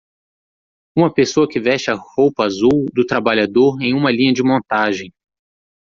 [0.97, 5.13] Uma pessoa que veste a roupa azul do trabalhador em uma linha de montagem.